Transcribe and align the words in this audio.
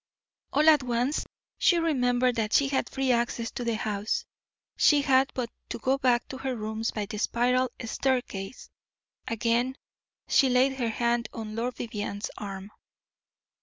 All 0.51 0.67
at 0.67 0.81
once 0.81 1.27
she 1.59 1.77
remembered 1.77 2.35
that 2.37 2.53
she 2.53 2.69
had 2.69 2.89
free 2.89 3.11
access 3.11 3.51
to 3.51 3.63
the 3.63 3.75
house, 3.75 4.25
she 4.75 5.03
had 5.03 5.29
but 5.35 5.51
to 5.69 5.77
go 5.77 5.99
back 5.99 6.27
to 6.29 6.39
her 6.39 6.55
rooms 6.55 6.89
by 6.89 7.05
the 7.05 7.19
spiral 7.19 7.69
staircase. 7.85 8.71
Again 9.27 9.77
she 10.27 10.49
laid 10.49 10.77
her 10.79 10.89
hand 10.89 11.29
on 11.33 11.55
Lord 11.55 11.75
Vivianne's 11.75 12.31
arm. 12.39 12.71